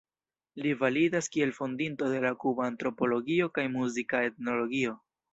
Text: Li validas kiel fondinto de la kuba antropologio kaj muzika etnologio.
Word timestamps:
Li 0.65 0.69
validas 0.83 1.27
kiel 1.35 1.51
fondinto 1.57 2.07
de 2.13 2.21
la 2.23 2.31
kuba 2.43 2.65
antropologio 2.69 3.49
kaj 3.59 3.65
muzika 3.75 4.23
etnologio. 4.31 4.97